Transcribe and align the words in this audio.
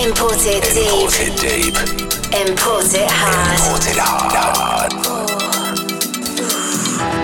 Imported 0.00 0.62
deep. 0.62 0.94
Imported 0.94 1.34
deep. 1.40 1.74
Imported 2.32 3.10
hard. 3.10 3.58
Imported 3.58 3.98
hard. 3.98 4.92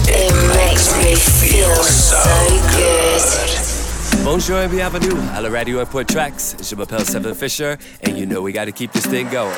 It 0.09 0.33
makes 0.57 0.87
me 0.97 1.13
feel 1.15 1.75
so 1.83 2.23
good. 2.73 4.23
Bonjour 4.23 4.57
and 4.57 4.71
bienvenue 4.71 5.15
à 5.35 5.41
la 5.41 5.49
radio 5.49 5.79
Import 5.81 6.07
Tracks. 6.07 6.55
Je 6.63 6.75
m'appelle 6.75 7.05
Seven 7.05 7.35
Fisher, 7.35 7.77
and 8.03 8.17
you 8.17 8.25
know 8.25 8.41
we 8.41 8.51
gotta 8.51 8.71
keep 8.71 8.91
this 8.91 9.05
thing 9.05 9.29
going. 9.29 9.53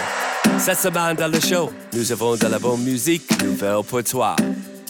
Cette 0.59 0.77
semaine 0.77 1.15
dans 1.15 1.31
le 1.31 1.39
show, 1.39 1.71
nous 1.93 2.11
avons 2.11 2.35
de 2.35 2.45
la 2.47 2.59
bonne 2.59 2.83
musique 2.83 3.41
nouvelle 3.41 3.81
pour 3.87 4.03
toi. 4.03 4.35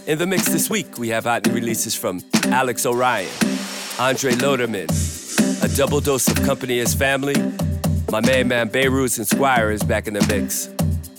In 0.07 0.17
the 0.17 0.25
mix 0.25 0.49
this 0.49 0.69
week, 0.69 0.97
we 0.97 1.09
have 1.09 1.25
hot 1.25 1.45
new 1.45 1.53
releases 1.53 1.95
from 1.95 2.21
Alex 2.51 2.85
Orion, 2.87 3.29
Andre 3.99 4.31
Loderman, 4.31 4.89
a 5.63 5.67
double 5.77 6.01
dose 6.01 6.27
of 6.27 6.43
company 6.43 6.79
as 6.79 6.95
family. 6.95 7.35
My 8.11 8.19
main 8.19 8.47
man 8.47 8.69
Beirut 8.69 9.17
and 9.19 9.27
Squire 9.27 9.71
is 9.71 9.83
back 9.83 10.07
in 10.07 10.15
the 10.15 10.25
mix. 10.27 10.69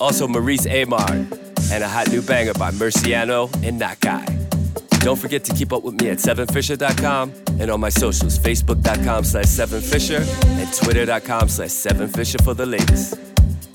Also 0.01 0.27
Maurice 0.27 0.67
Amar, 0.67 1.09
and 1.09 1.85
a 1.85 1.89
hot 1.89 2.11
new 2.11 2.21
banger 2.21 2.55
by 2.55 2.73
Merciano 2.73 3.49
and 3.63 3.81
Nakai. 3.81 4.27
Don't 5.01 5.19
forget 5.19 5.45
to 5.45 5.55
keep 5.55 5.73
up 5.73 5.85
with 5.85 6.01
me 6.01 6.11
at 6.11 6.19
7fisher.com 6.19 7.33
and 7.61 7.71
on 7.71 7.81
my 7.81 7.89
socials, 7.89 8.39
facebook.com 8.39 9.25
slash 9.25 9.47
7fisher 9.47 10.21
and 10.61 10.73
twitter.com 10.75 11.49
slash 11.49 11.71
7fisher 11.71 12.43
for 12.45 12.55
the 12.55 12.67
latest. 12.67 13.30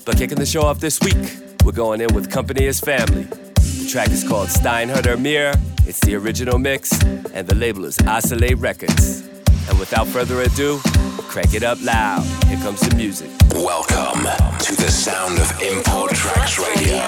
But 0.06 0.18
kicking 0.18 0.38
the 0.38 0.46
show 0.46 0.62
off 0.62 0.78
this 0.78 1.00
week, 1.00 1.16
we're 1.64 1.72
going 1.72 2.00
in 2.00 2.14
with 2.14 2.30
Company 2.30 2.68
as 2.68 2.78
Family. 2.78 3.24
The 3.24 3.88
track 3.90 4.08
is 4.10 4.22
called 4.22 4.46
Steinhardt 4.46 5.20
Mir. 5.20 5.52
It's 5.84 5.98
the 5.98 6.14
original 6.14 6.60
mix, 6.60 7.02
and 7.02 7.48
the 7.48 7.56
label 7.56 7.84
is 7.84 7.98
Isolate 7.98 8.56
Records. 8.58 9.28
And 9.68 9.76
without 9.80 10.06
further 10.06 10.42
ado, 10.42 10.78
crank 11.26 11.54
it 11.54 11.64
up 11.64 11.82
loud. 11.82 12.22
Here 12.44 12.56
comes 12.58 12.82
the 12.82 12.94
music. 12.94 13.30
Welcome 13.50 14.22
to 14.60 14.76
the 14.76 14.88
sound 14.88 15.40
of 15.40 15.60
Import 15.60 16.12
Tracks 16.12 16.56
Radio. 16.56 17.02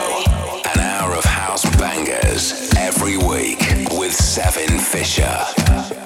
An 0.75 0.81
hour 0.81 1.15
of 1.15 1.23
house 1.23 1.65
bangers 1.79 2.75
every 2.77 3.17
week 3.17 3.61
with 3.93 4.13
Seven 4.13 4.77
Fisher. 4.81 5.98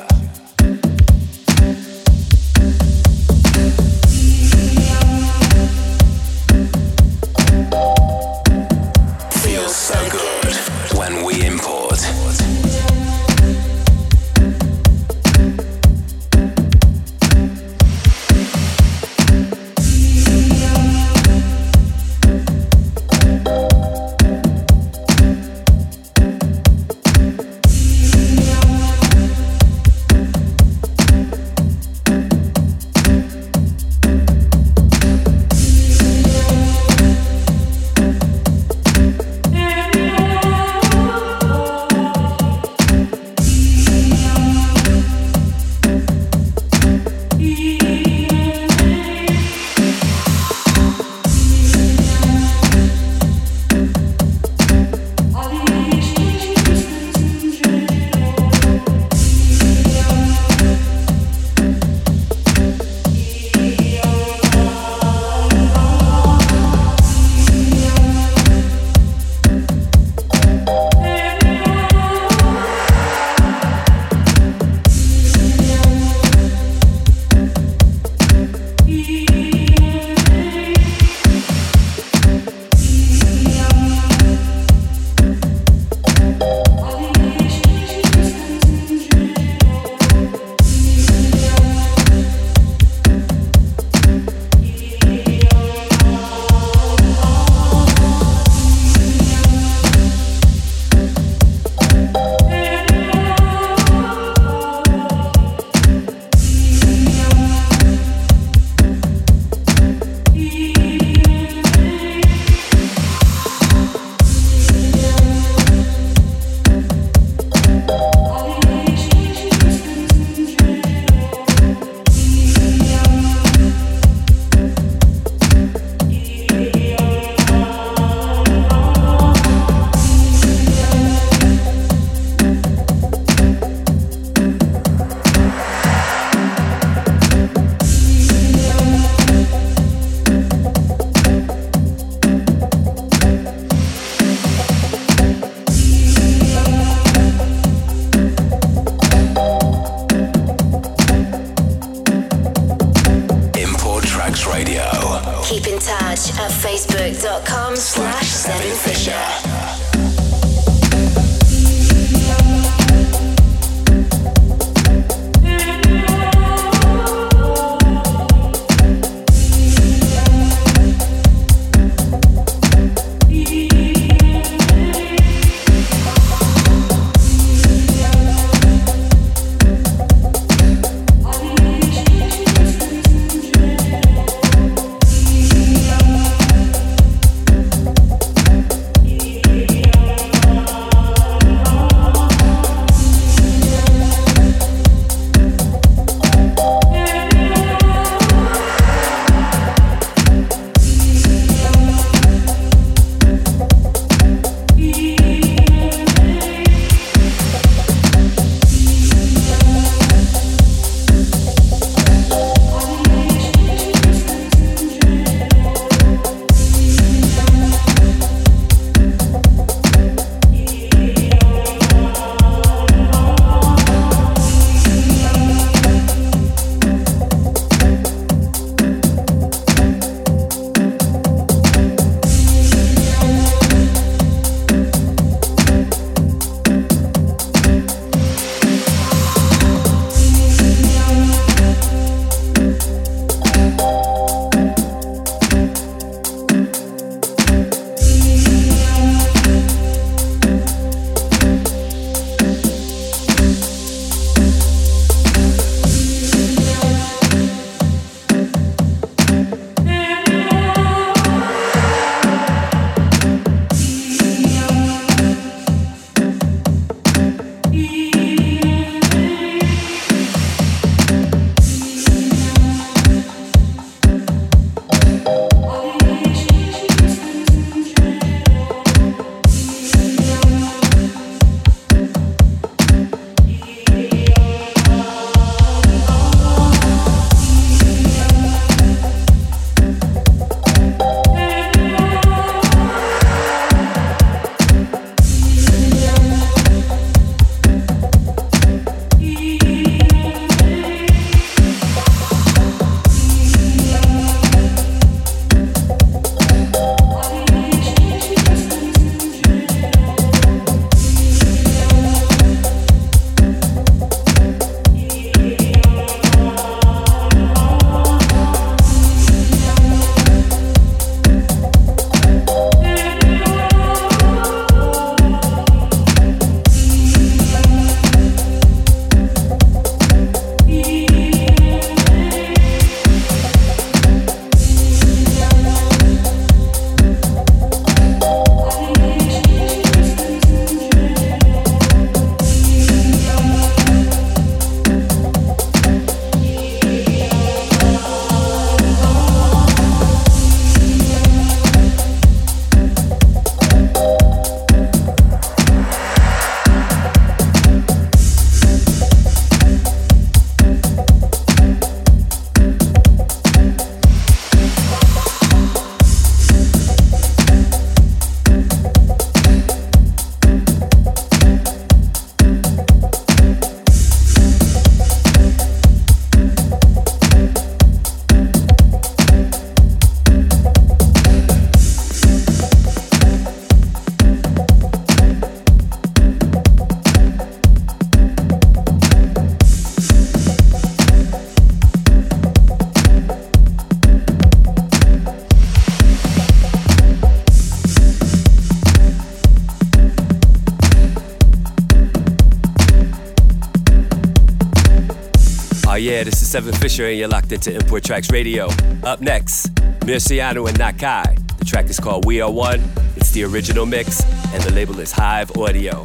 Seven 406.53 406.75
Fisher 406.75 407.07
and 407.07 407.19
you're 407.19 407.29
locked 407.29 407.51
into 407.51 407.75
Import 407.75 408.05
Tracks 408.05 408.31
Radio. 408.31 408.69
Up 409.05 409.23
next, 409.23 409.75
Murciano 410.01 410.69
and 410.69 410.79
Nakai. 410.79 411.57
The 411.57 411.65
track 411.65 411.87
is 411.87 411.99
called 411.99 412.27
We 412.27 412.43
Are 412.43 412.53
One. 412.53 412.83
It's 413.17 413.31
the 413.31 413.45
original 413.45 413.87
mix 413.87 414.23
and 414.53 414.63
the 414.63 414.71
label 414.71 415.01
is 415.01 415.13
Hive 415.13 415.57
Audio. 415.57 416.03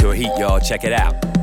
Pure 0.00 0.14
heat, 0.14 0.32
y'all. 0.38 0.58
Check 0.58 0.82
it 0.82 0.92
out. 0.92 1.35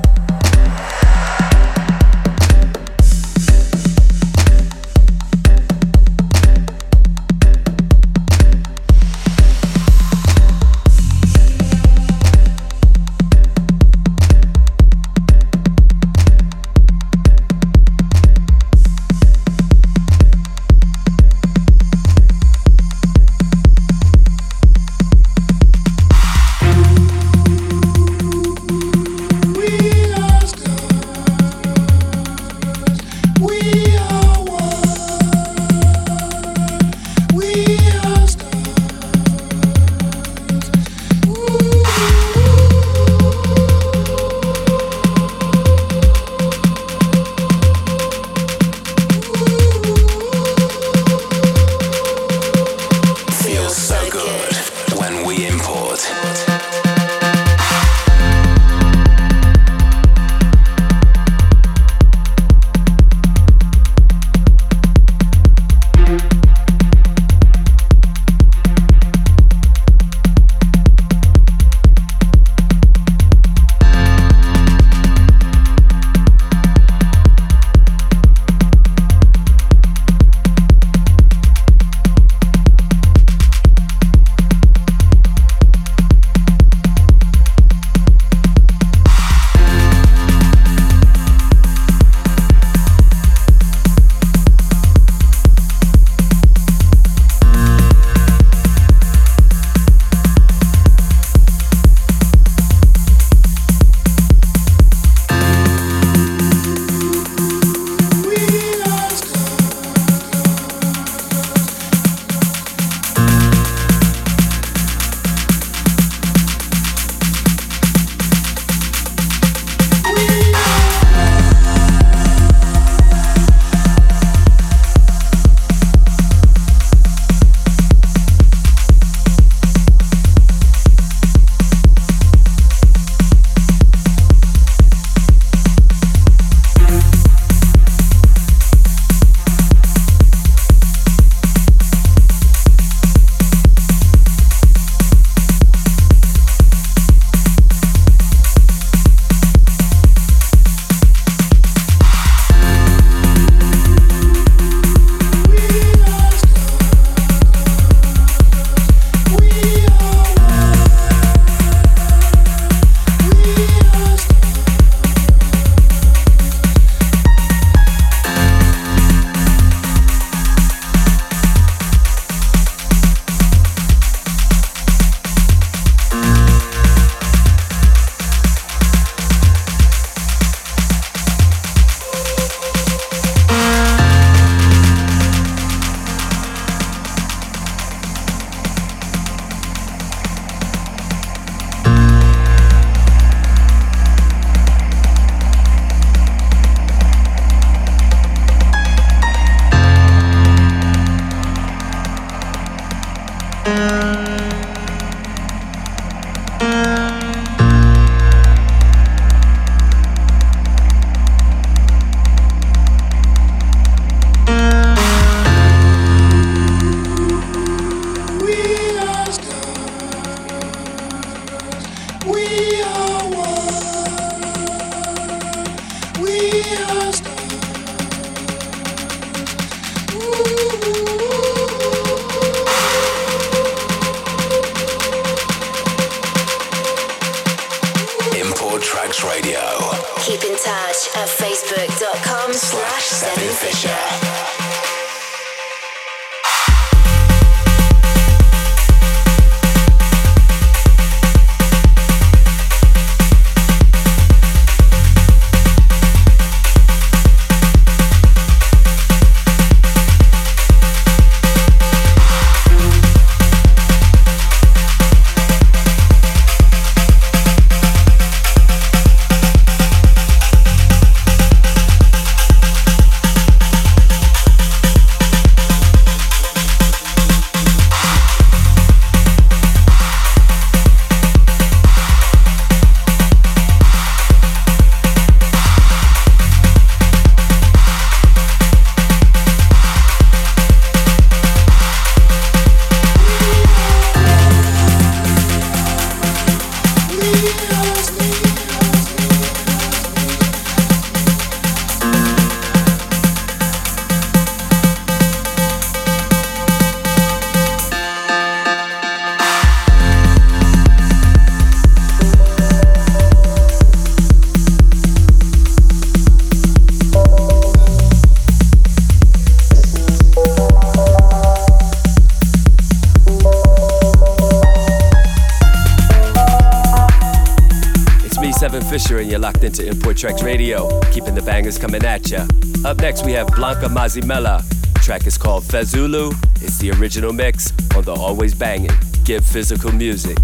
Tracks 330.13 330.43
Radio, 330.43 330.99
keeping 331.11 331.35
the 331.35 331.41
bangers 331.41 331.77
coming 331.77 332.03
at 332.03 332.29
ya. 332.29 332.45
Up 332.85 332.97
next, 332.97 333.25
we 333.25 333.31
have 333.33 333.47
Blanka 333.47 333.87
Mazimela. 333.87 334.63
track 335.01 335.25
is 335.27 335.37
called 335.37 335.63
Fezulu. 335.63 336.33
It's 336.61 336.77
the 336.77 336.91
original 336.91 337.33
mix 337.33 337.71
on 337.95 338.03
the 338.03 338.13
Always 338.13 338.53
Banging 338.53 338.91
Get 339.23 339.43
Physical 339.43 339.91
Music. 339.91 340.37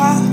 croire 0.00 0.29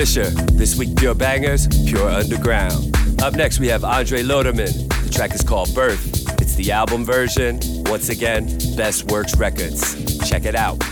Fisher. 0.00 0.30
This 0.52 0.76
week, 0.76 0.96
pure 0.96 1.14
bangers, 1.14 1.68
pure 1.86 2.08
underground. 2.08 2.96
Up 3.20 3.34
next, 3.34 3.60
we 3.60 3.68
have 3.68 3.84
Andre 3.84 4.22
Loderman. 4.22 4.88
The 5.04 5.10
track 5.10 5.34
is 5.34 5.42
called 5.42 5.74
Birth. 5.74 6.40
It's 6.40 6.54
the 6.54 6.72
album 6.72 7.04
version. 7.04 7.60
Once 7.84 8.08
again, 8.08 8.46
Best 8.78 9.10
Works 9.10 9.36
Records. 9.36 10.26
Check 10.26 10.46
it 10.46 10.54
out. 10.54 10.82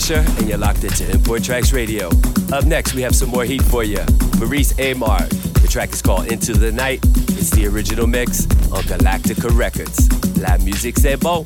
Fisher, 0.00 0.24
and 0.38 0.48
you're 0.48 0.58
locked 0.58 0.82
into 0.82 1.08
Import 1.08 1.44
Tracks 1.44 1.72
Radio. 1.72 2.08
Up 2.52 2.64
next, 2.64 2.94
we 2.94 3.02
have 3.02 3.14
some 3.14 3.28
more 3.28 3.44
heat 3.44 3.62
for 3.62 3.84
you. 3.84 4.04
Maurice 4.40 4.76
Amar. 4.76 5.20
The 5.62 5.68
track 5.70 5.92
is 5.92 6.02
called 6.02 6.26
Into 6.32 6.52
the 6.52 6.72
Night. 6.72 6.98
It's 7.38 7.50
the 7.50 7.68
original 7.68 8.08
mix 8.08 8.44
on 8.72 8.82
Galactica 8.90 9.56
Records. 9.56 10.08
La 10.40 10.58
musique, 10.58 10.98
c'est 10.98 11.14
bon. 11.14 11.44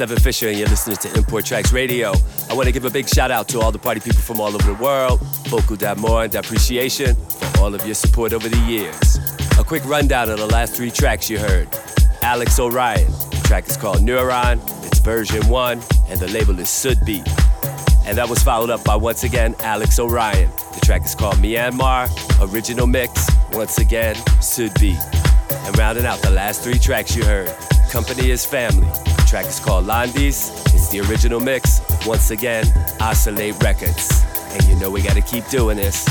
Seven 0.00 0.18
Fisher, 0.18 0.48
and 0.48 0.58
you're 0.58 0.66
listening 0.66 0.96
to 0.96 1.14
Import 1.14 1.44
Tracks 1.44 1.74
Radio. 1.74 2.14
I 2.48 2.54
want 2.54 2.64
to 2.64 2.72
give 2.72 2.86
a 2.86 2.90
big 2.90 3.06
shout 3.06 3.30
out 3.30 3.48
to 3.48 3.60
all 3.60 3.70
the 3.70 3.78
party 3.78 4.00
people 4.00 4.22
from 4.22 4.40
all 4.40 4.48
over 4.48 4.62
the 4.62 4.82
world. 4.82 5.20
Beaucoup 5.50 5.76
d'amour 5.76 6.24
and 6.24 6.34
appreciation 6.34 7.14
for 7.14 7.60
all 7.60 7.74
of 7.74 7.84
your 7.84 7.94
support 7.94 8.32
over 8.32 8.48
the 8.48 8.58
years. 8.60 9.18
A 9.58 9.62
quick 9.62 9.84
rundown 9.84 10.30
of 10.30 10.38
the 10.38 10.46
last 10.46 10.74
three 10.74 10.90
tracks 10.90 11.28
you 11.28 11.38
heard. 11.38 11.68
Alex 12.22 12.58
O'Rion, 12.58 13.10
the 13.30 13.42
track 13.44 13.68
is 13.68 13.76
called 13.76 13.98
Neuron, 13.98 14.58
it's 14.86 15.00
version 15.00 15.46
one, 15.50 15.82
and 16.08 16.18
the 16.18 16.28
label 16.28 16.58
is 16.58 16.68
Sudbeat. 16.68 17.28
And 18.06 18.16
that 18.16 18.26
was 18.26 18.42
followed 18.42 18.70
up 18.70 18.82
by 18.82 18.96
once 18.96 19.22
again 19.22 19.54
Alex 19.60 19.98
O'Rion. 19.98 20.50
The 20.72 20.80
track 20.80 21.04
is 21.04 21.14
called 21.14 21.34
Myanmar, 21.34 22.08
original 22.50 22.86
mix, 22.86 23.28
once 23.52 23.76
again 23.76 24.14
Sudbeat. 24.40 24.98
And 25.66 25.76
rounding 25.76 26.06
out 26.06 26.22
the 26.22 26.30
last 26.30 26.62
three 26.62 26.78
tracks 26.78 27.14
you 27.14 27.22
heard, 27.22 27.54
Company 27.90 28.30
is 28.30 28.46
Family. 28.46 28.88
Track 29.30 29.46
is 29.46 29.60
called 29.60 29.86
Landis, 29.86 30.50
it's 30.74 30.88
the 30.88 30.98
original 31.02 31.38
mix, 31.38 31.80
once 32.04 32.32
again 32.32 32.64
Oscillate 32.98 33.62
Records. 33.62 34.24
And 34.50 34.64
you 34.64 34.74
know 34.74 34.90
we 34.90 35.02
gotta 35.02 35.20
keep 35.20 35.46
doing 35.46 35.76
this. 35.76 36.04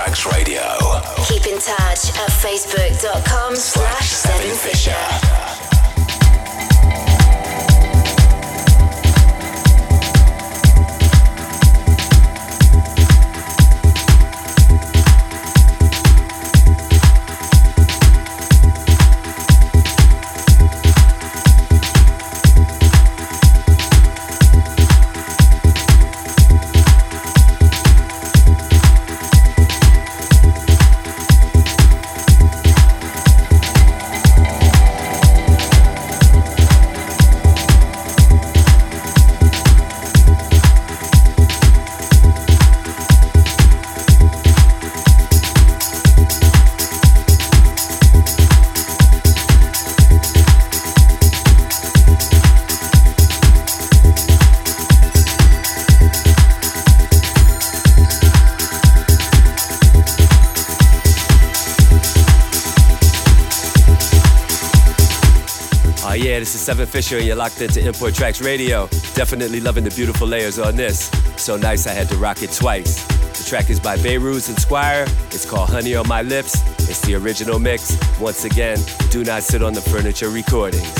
Tracks 0.00 0.24
Radio. 0.24 0.62
Keep 1.26 1.46
in 1.46 1.58
touch 1.58 2.08
at 2.16 2.30
facebook.com 2.30 3.54
slash 3.54 4.14
7fisher. 4.14 5.60
this 5.60 5.69
Seven 66.70 66.86
Fisher, 66.86 67.16
and 67.16 67.26
you're 67.26 67.34
locked 67.34 67.60
into 67.60 67.84
Import 67.84 68.14
Tracks 68.14 68.40
Radio. 68.40 68.86
Definitely 69.16 69.58
loving 69.58 69.82
the 69.82 69.90
beautiful 69.90 70.28
layers 70.28 70.56
on 70.56 70.76
this. 70.76 71.10
So 71.36 71.56
nice, 71.56 71.88
I 71.88 71.90
had 71.90 72.08
to 72.10 72.16
rock 72.16 72.44
it 72.44 72.52
twice. 72.52 73.04
The 73.36 73.44
track 73.44 73.70
is 73.70 73.80
by 73.80 73.96
Behrouz 73.96 74.48
and 74.48 74.56
Squire. 74.56 75.04
It's 75.32 75.44
called 75.44 75.68
Honey 75.68 75.96
on 75.96 76.06
My 76.06 76.22
Lips. 76.22 76.62
It's 76.88 77.00
the 77.00 77.16
original 77.16 77.58
mix. 77.58 77.98
Once 78.20 78.44
again, 78.44 78.78
do 79.10 79.24
not 79.24 79.42
sit 79.42 79.64
on 79.64 79.72
the 79.72 79.80
furniture 79.80 80.28
recordings. 80.28 80.94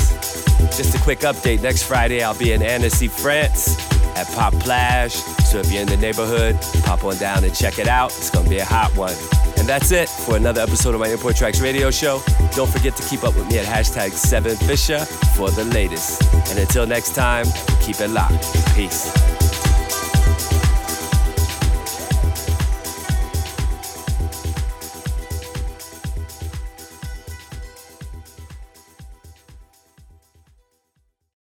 Just 0.75 0.93
a 0.93 0.99
quick 0.99 1.19
update 1.19 1.61
next 1.61 1.83
Friday, 1.83 2.21
I'll 2.21 2.37
be 2.37 2.51
in 2.51 2.61
Annecy, 2.61 3.07
France 3.07 3.77
at 4.17 4.27
Pop 4.35 4.51
Plage. 4.55 5.13
So 5.13 5.59
if 5.59 5.71
you're 5.71 5.83
in 5.83 5.87
the 5.87 5.95
neighborhood, 5.95 6.59
pop 6.83 7.05
on 7.05 7.15
down 7.15 7.45
and 7.45 7.55
check 7.55 7.79
it 7.79 7.87
out. 7.87 8.11
It's 8.17 8.29
gonna 8.29 8.49
be 8.49 8.57
a 8.57 8.65
hot 8.65 8.93
one. 8.97 9.15
And 9.57 9.67
that's 9.67 9.91
it 9.91 10.09
for 10.09 10.35
another 10.35 10.61
episode 10.61 10.93
of 10.93 10.99
my 10.99 11.07
Import 11.07 11.35
Tracks 11.35 11.61
radio 11.61 11.91
show. 11.91 12.21
Don't 12.55 12.69
forget 12.69 12.95
to 12.95 13.07
keep 13.07 13.23
up 13.23 13.35
with 13.35 13.47
me 13.47 13.59
at 13.59 13.65
hashtag 13.65 14.11
7Fisher 14.11 15.05
for 15.35 15.51
the 15.51 15.65
latest. 15.65 16.23
And 16.49 16.59
until 16.59 16.85
next 16.85 17.15
time, 17.15 17.45
keep 17.81 17.99
it 17.99 18.09
locked. 18.09 18.53
Peace. 18.75 19.30